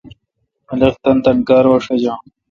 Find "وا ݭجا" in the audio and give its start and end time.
1.69-2.13